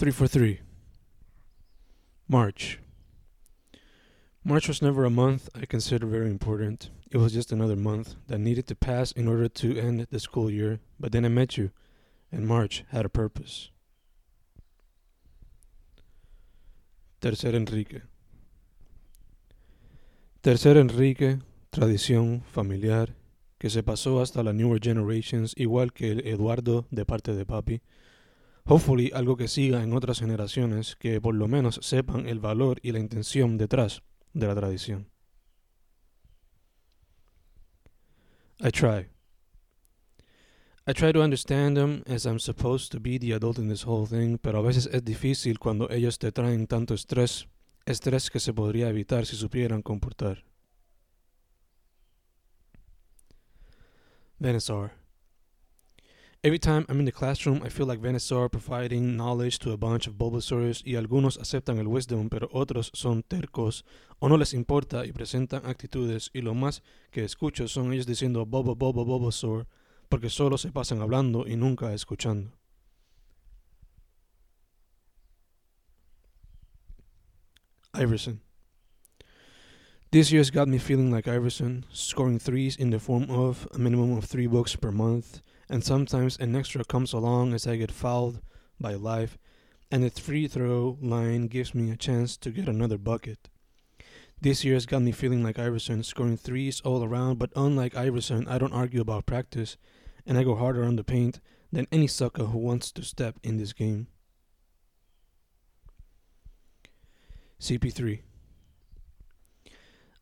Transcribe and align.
Three 0.00 0.12
for 0.12 0.26
three. 0.26 0.60
March. 2.26 2.78
March 4.42 4.66
was 4.66 4.80
never 4.80 5.04
a 5.04 5.10
month 5.10 5.50
I 5.54 5.66
considered 5.66 6.08
very 6.08 6.30
important. 6.30 6.88
It 7.10 7.18
was 7.18 7.34
just 7.34 7.52
another 7.52 7.76
month 7.76 8.14
that 8.26 8.38
needed 8.38 8.66
to 8.68 8.74
pass 8.74 9.12
in 9.12 9.28
order 9.28 9.46
to 9.46 9.78
end 9.78 10.06
the 10.10 10.18
school 10.18 10.50
year, 10.50 10.80
but 10.98 11.12
then 11.12 11.26
I 11.26 11.28
met 11.28 11.58
you, 11.58 11.70
and 12.32 12.48
March 12.48 12.82
had 12.88 13.04
a 13.04 13.10
purpose. 13.10 13.68
Tercer 17.20 17.52
Enrique. 17.52 18.00
Tercer 20.42 20.78
Enrique, 20.78 21.40
tradición 21.72 22.42
familiar, 22.46 23.16
que 23.58 23.68
se 23.68 23.82
pasó 23.82 24.22
hasta 24.22 24.42
las 24.42 24.54
newer 24.54 24.80
generations, 24.80 25.52
igual 25.58 25.92
que 25.92 26.10
el 26.10 26.20
Eduardo 26.20 26.86
de 26.90 27.04
parte 27.04 27.34
de 27.34 27.44
papi. 27.44 27.82
Hopefully 28.70 29.10
algo 29.12 29.36
que 29.36 29.48
siga 29.48 29.82
en 29.82 29.92
otras 29.92 30.20
generaciones 30.20 30.94
que 30.94 31.20
por 31.20 31.34
lo 31.34 31.48
menos 31.48 31.80
sepan 31.82 32.28
el 32.28 32.38
valor 32.38 32.78
y 32.84 32.92
la 32.92 33.00
intención 33.00 33.58
detrás 33.58 34.04
de 34.32 34.46
la 34.46 34.54
tradición. 34.54 35.10
I 38.60 38.70
try. 38.70 39.08
I 40.86 40.92
try 40.92 41.12
to 41.12 41.20
understand 41.20 41.76
them 41.76 42.04
as 42.06 42.26
I'm 42.26 42.38
supposed 42.38 42.92
to 42.92 43.00
be 43.00 43.18
the 43.18 43.32
adult 43.32 43.58
in 43.58 43.68
this 43.68 43.84
whole 43.84 44.06
thing, 44.06 44.38
pero 44.38 44.60
a 44.60 44.62
veces 44.62 44.88
es 44.92 45.04
difícil 45.04 45.58
cuando 45.58 45.90
ellos 45.90 46.20
te 46.20 46.30
traen 46.30 46.68
tanto 46.68 46.94
estrés, 46.94 47.48
estrés 47.86 48.30
que 48.30 48.38
se 48.38 48.54
podría 48.54 48.88
evitar 48.88 49.26
si 49.26 49.34
supieran 49.34 49.82
comportar. 49.82 50.44
Venusaur. 54.38 54.99
Every 56.42 56.58
time 56.58 56.86
I'm 56.88 56.98
in 57.00 57.04
the 57.04 57.12
classroom, 57.12 57.60
I 57.62 57.68
feel 57.68 57.84
like 57.84 58.00
Venusaur 58.00 58.50
providing 58.50 59.14
knowledge 59.14 59.58
to 59.58 59.72
a 59.72 59.76
bunch 59.76 60.06
of 60.06 60.16
Bulbasaurs 60.16 60.82
y 60.86 60.96
algunos 60.96 61.36
aceptan 61.36 61.76
el 61.76 61.86
wisdom, 61.86 62.30
pero 62.30 62.48
otros 62.50 62.90
son 62.94 63.22
tercos 63.22 63.84
o 64.20 64.28
no 64.30 64.38
les 64.38 64.54
importa 64.54 65.04
y 65.04 65.12
presentan 65.12 65.66
actitudes 65.66 66.30
y 66.32 66.40
lo 66.40 66.54
más 66.54 66.80
que 67.10 67.24
escucho 67.24 67.68
son 67.68 67.92
ellos 67.92 68.06
diciendo 68.06 68.46
Bobo 68.46 68.74
Bobo 68.74 69.04
Bulbasaur 69.04 69.66
porque 70.08 70.30
solo 70.30 70.56
se 70.56 70.72
pasan 70.72 71.02
hablando 71.02 71.46
y 71.46 71.56
nunca 71.56 71.92
escuchando. 71.92 72.52
Iverson. 77.92 78.40
This 80.10 80.32
year's 80.32 80.50
got 80.50 80.68
me 80.68 80.78
feeling 80.78 81.10
like 81.10 81.28
Iverson, 81.28 81.84
scoring 81.92 82.38
threes 82.38 82.76
in 82.76 82.88
the 82.88 82.98
form 82.98 83.28
of 83.28 83.68
a 83.74 83.78
minimum 83.78 84.16
of 84.16 84.24
three 84.24 84.46
books 84.46 84.74
per 84.74 84.90
month, 84.90 85.42
and 85.70 85.84
sometimes 85.84 86.36
an 86.38 86.56
extra 86.56 86.84
comes 86.84 87.12
along 87.12 87.54
as 87.54 87.66
I 87.66 87.76
get 87.76 87.92
fouled 87.92 88.40
by 88.80 88.94
life, 88.94 89.38
and 89.90 90.02
the 90.02 90.10
free 90.10 90.48
throw 90.48 90.98
line 91.00 91.46
gives 91.46 91.74
me 91.74 91.90
a 91.90 91.96
chance 91.96 92.36
to 92.38 92.50
get 92.50 92.68
another 92.68 92.98
bucket. 92.98 93.48
This 94.40 94.64
year's 94.64 94.84
got 94.84 95.02
me 95.02 95.12
feeling 95.12 95.44
like 95.44 95.58
Iverson, 95.58 96.02
scoring 96.02 96.36
threes 96.36 96.80
all 96.80 97.04
around, 97.04 97.38
but 97.38 97.52
unlike 97.54 97.96
Iverson, 97.96 98.48
I 98.48 98.58
don't 98.58 98.72
argue 98.72 99.00
about 99.00 99.26
practice, 99.26 99.76
and 100.26 100.36
I 100.36 100.42
go 100.42 100.56
harder 100.56 100.84
on 100.84 100.96
the 100.96 101.04
paint 101.04 101.40
than 101.72 101.86
any 101.92 102.08
sucker 102.08 102.46
who 102.46 102.58
wants 102.58 102.90
to 102.92 103.02
step 103.04 103.36
in 103.44 103.56
this 103.56 103.72
game. 103.72 104.08
CP3 107.60 108.22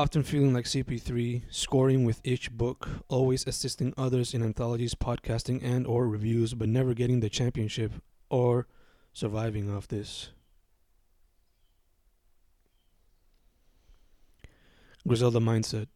Often 0.00 0.22
feeling 0.22 0.54
like 0.54 0.64
CP3, 0.64 1.42
scoring 1.50 2.06
with 2.06 2.22
each 2.24 2.50
book, 2.50 2.88
always 3.08 3.46
assisting 3.46 3.92
others 3.98 4.32
in 4.32 4.42
anthologies, 4.42 4.94
podcasting, 4.94 5.62
and 5.62 5.86
or 5.86 6.08
reviews, 6.08 6.54
but 6.54 6.70
never 6.70 6.94
getting 6.94 7.20
the 7.20 7.28
championship 7.28 7.92
or 8.30 8.66
surviving 9.12 9.70
off 9.70 9.88
this. 9.88 10.30
Griselda 15.06 15.38
mindset. 15.38 15.88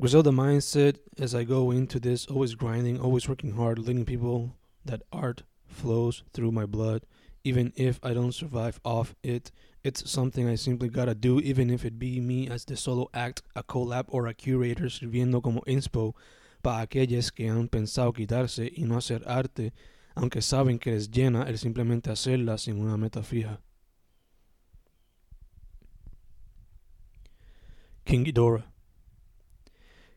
Griselda 0.00 0.30
mindset 0.30 0.98
as 1.20 1.32
I 1.32 1.44
go 1.44 1.70
into 1.70 2.00
this, 2.00 2.26
always 2.26 2.56
grinding, 2.56 2.98
always 2.98 3.28
working 3.28 3.52
hard, 3.52 3.78
letting 3.78 4.04
people 4.04 4.56
that 4.84 5.02
art 5.12 5.44
flows 5.68 6.24
through 6.32 6.50
my 6.50 6.66
blood, 6.66 7.06
even 7.46 7.72
if 7.76 8.00
I 8.02 8.12
don't 8.12 8.32
survive 8.32 8.80
off 8.84 9.14
it 9.22 9.52
it's 9.86 10.10
something 10.10 10.48
I 10.48 10.56
simply 10.56 10.88
gotta 10.88 11.14
do, 11.14 11.38
even 11.38 11.70
if 11.70 11.84
it 11.84 11.96
be 11.96 12.18
me 12.18 12.48
as 12.48 12.64
the 12.64 12.76
solo 12.76 13.08
act, 13.14 13.42
a 13.54 13.62
collab 13.62 14.06
or 14.08 14.26
a 14.26 14.34
curator 14.34 14.90
sirviendo 14.90 15.40
como 15.40 15.60
inspo 15.64 16.16
para 16.60 16.84
aquellos 16.84 17.30
que 17.30 17.48
han 17.48 17.68
pensado 17.68 18.12
quitarse 18.12 18.72
y 18.76 18.82
no 18.82 18.96
hacer 18.96 19.22
arte, 19.28 19.72
aunque 20.16 20.42
saben 20.42 20.80
que 20.80 20.90
les 20.90 21.08
llena 21.08 21.44
el 21.44 21.56
simplemente 21.56 22.10
hacerla 22.10 22.58
sin 22.58 22.80
una 22.80 22.96
meta 22.96 23.22
fija. 23.22 23.60
King 28.04 28.24
Ghidorah. 28.24 28.75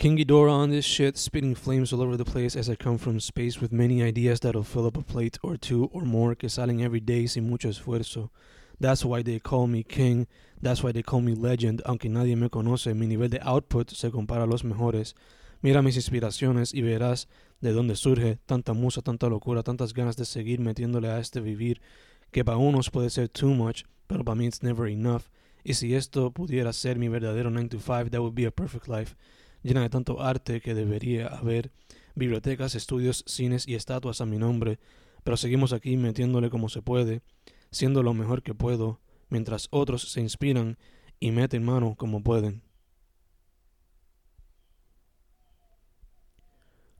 King 0.00 0.16
Ghidorah 0.16 0.50
on 0.50 0.70
this 0.70 0.86
shit, 0.86 1.18
spitting 1.18 1.54
flames 1.54 1.92
all 1.92 2.00
over 2.00 2.16
the 2.16 2.24
place 2.24 2.56
as 2.56 2.70
I 2.70 2.74
come 2.74 2.96
from 2.96 3.20
space 3.20 3.60
with 3.60 3.70
many 3.70 4.02
ideas 4.02 4.40
that'll 4.40 4.62
fill 4.62 4.86
up 4.86 4.96
a 4.96 5.02
plate 5.02 5.38
or 5.42 5.58
two 5.58 5.90
or 5.92 6.06
more 6.06 6.34
que 6.34 6.48
salen 6.48 6.80
every 6.80 7.00
day 7.00 7.26
sin 7.26 7.50
mucho 7.50 7.68
esfuerzo. 7.68 8.30
That's 8.80 9.04
why 9.04 9.22
they 9.22 9.38
call 9.38 9.66
me 9.66 9.82
king. 9.82 10.26
That's 10.62 10.82
why 10.82 10.92
they 10.92 11.02
call 11.02 11.20
me 11.20 11.34
legend. 11.34 11.82
Aunque 11.84 12.08
nadie 12.08 12.34
me 12.34 12.48
conoce, 12.48 12.94
mi 12.94 13.06
nivel 13.08 13.28
de 13.28 13.40
output 13.42 13.90
se 13.90 14.10
compara 14.10 14.44
a 14.44 14.46
los 14.46 14.64
mejores. 14.64 15.14
Mira 15.60 15.82
mis 15.82 15.96
inspiraciones 15.96 16.72
y 16.72 16.80
verás 16.80 17.28
de 17.60 17.72
dónde 17.72 17.94
surge 17.94 18.38
tanta 18.46 18.72
musa, 18.72 19.02
tanta 19.02 19.28
locura, 19.28 19.62
tantas 19.62 19.92
ganas 19.92 20.16
de 20.16 20.24
seguir 20.24 20.60
metiéndole 20.60 21.10
a 21.10 21.18
este 21.18 21.42
vivir, 21.42 21.82
que 22.30 22.42
para 22.42 22.56
unos 22.56 22.88
puede 22.88 23.10
ser 23.10 23.28
too 23.28 23.50
much, 23.50 23.84
pero 24.06 24.24
para 24.24 24.34
mí 24.34 24.46
it's 24.46 24.62
never 24.62 24.88
enough. 24.88 25.24
Y 25.62 25.74
si 25.74 25.94
esto 25.94 26.30
pudiera 26.30 26.72
ser 26.72 26.98
mi 26.98 27.08
verdadero 27.08 27.50
9 27.50 27.68
to 27.68 27.78
5, 27.78 28.08
that 28.08 28.20
would 28.20 28.34
be 28.34 28.46
a 28.46 28.50
perfect 28.50 28.88
life, 28.88 29.14
llena 29.62 29.82
de 29.82 29.90
tanto 29.90 30.20
arte 30.20 30.60
que 30.60 30.74
debería 30.74 31.26
haber, 31.26 31.72
bibliotecas, 32.14 32.74
estudios, 32.74 33.24
cines 33.26 33.66
y 33.68 33.74
estatuas 33.74 34.20
a 34.20 34.26
mi 34.26 34.38
nombre, 34.38 34.78
pero 35.24 35.36
seguimos 35.36 35.72
aquí 35.72 35.96
metiéndole 35.96 36.50
como 36.50 36.68
se 36.68 36.82
puede, 36.82 37.22
siendo 37.70 38.02
lo 38.02 38.14
mejor 38.14 38.42
que 38.42 38.54
puedo, 38.54 39.00
mientras 39.28 39.68
otros 39.70 40.10
se 40.10 40.20
inspiran 40.20 40.78
y 41.18 41.30
meten 41.30 41.64
mano 41.64 41.94
como 41.96 42.22
pueden. 42.22 42.62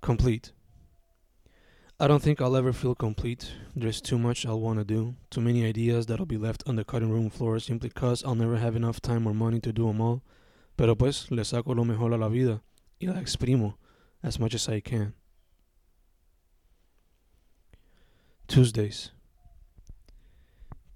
Complete. 0.00 0.52
I 2.02 2.06
don't 2.06 2.22
think 2.22 2.40
I'll 2.40 2.56
ever 2.56 2.72
feel 2.72 2.94
complete. 2.94 3.52
There's 3.76 4.00
too 4.00 4.16
much 4.16 4.46
I'll 4.46 4.58
want 4.58 4.78
to 4.78 4.84
do, 4.84 5.16
too 5.28 5.42
many 5.42 5.66
ideas 5.66 6.06
that'll 6.06 6.24
be 6.24 6.38
left 6.38 6.62
on 6.66 6.76
the 6.76 6.84
cutting 6.84 7.10
room 7.10 7.28
floor 7.28 7.60
simply 7.60 7.90
because 7.90 8.24
I'll 8.24 8.34
never 8.34 8.56
have 8.56 8.74
enough 8.74 9.02
time 9.02 9.26
or 9.26 9.34
money 9.34 9.60
to 9.60 9.72
do 9.72 9.86
them 9.86 10.00
all. 10.00 10.22
Pero 10.76 10.96
pues 10.96 11.30
le 11.30 11.44
saco 11.44 11.74
lo 11.74 11.84
mejor 11.84 12.14
a 12.14 12.18
la 12.18 12.28
vida 12.28 12.62
y 12.98 13.06
la 13.06 13.20
exprimo 13.20 13.78
as 14.22 14.38
much 14.38 14.54
as 14.54 14.68
I 14.68 14.80
can. 14.80 15.14
Tuesdays. 18.46 19.12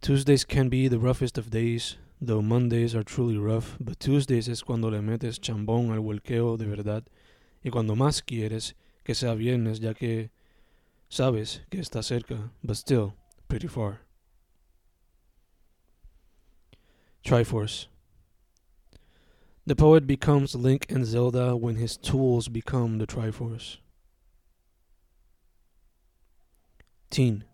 Tuesdays 0.00 0.44
can 0.44 0.68
be 0.68 0.88
the 0.88 0.98
roughest 0.98 1.38
of 1.38 1.50
days, 1.50 1.96
though 2.20 2.42
Mondays 2.42 2.94
are 2.94 3.04
truly 3.04 3.38
rough, 3.38 3.76
but 3.80 4.00
Tuesdays 4.00 4.48
es 4.48 4.62
cuando 4.62 4.90
le 4.90 5.00
metes 5.00 5.38
chambón 5.38 5.92
al 5.92 6.00
volqueo 6.00 6.58
de 6.58 6.66
verdad 6.66 7.04
y 7.62 7.70
cuando 7.70 7.94
más 7.94 8.22
quieres 8.22 8.74
que 9.02 9.14
sea 9.14 9.34
viernes 9.34 9.80
ya 9.80 9.94
que 9.94 10.30
sabes 11.08 11.62
que 11.70 11.78
está 11.78 12.02
cerca, 12.02 12.50
but 12.62 12.76
still 12.76 13.14
pretty 13.48 13.68
far. 13.68 14.00
Triforce. 17.24 17.88
The 19.66 19.76
poet 19.76 20.06
becomes 20.06 20.54
Link 20.54 20.84
and 20.90 21.06
Zelda 21.06 21.56
when 21.56 21.76
his 21.76 21.96
tools 21.96 22.48
become 22.48 22.98
the 22.98 23.06
Triforce. 23.06 23.78
Teen. 27.08 27.44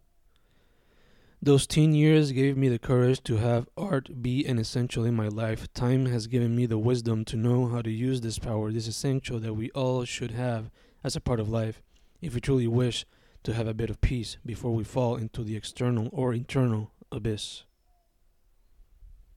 Those 1.41 1.69
teen 1.69 1.95
years 1.95 2.33
gave 2.33 2.57
me 2.57 2.69
the 2.69 2.81
courage 2.81 3.23
to 3.23 3.37
have 3.37 3.69
art 3.77 4.21
be 4.21 4.45
an 4.45 4.59
essential 4.59 5.05
in 5.05 5.15
my 5.15 5.29
life. 5.29 5.73
Time 5.73 6.07
has 6.07 6.27
given 6.27 6.57
me 6.57 6.67
the 6.67 6.79
wisdom 6.79 7.25
to 7.27 7.37
know 7.37 7.69
how 7.69 7.81
to 7.81 7.91
use 7.91 8.21
this 8.21 8.41
power, 8.41 8.73
this 8.73 8.89
essential 8.89 9.39
that 9.39 9.55
we 9.55 9.71
all 9.71 10.05
should 10.05 10.33
have 10.33 10.69
as 11.05 11.15
a 11.15 11.21
part 11.21 11.39
of 11.39 11.49
life, 11.49 11.81
if 12.21 12.35
we 12.35 12.41
truly 12.41 12.67
wish 12.67 13.07
to 13.45 13.55
have 13.55 13.69
a 13.69 13.75
bit 13.75 13.89
of 13.89 14.01
peace 14.01 14.37
before 14.45 14.75
we 14.75 14.83
fall 14.83 15.15
into 15.15 15.45
the 15.45 15.57
external 15.57 16.09
or 16.13 16.35
internal 16.35 16.91
abyss. 17.13 17.63